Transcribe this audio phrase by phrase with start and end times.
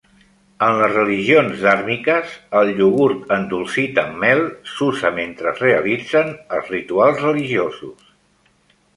[0.67, 7.21] En les religions Dhármicas, el iogurt endolcit amb mel s'usa mentre es realitzen els rituals
[7.27, 8.09] religiosos